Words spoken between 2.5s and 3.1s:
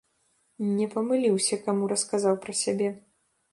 сябе.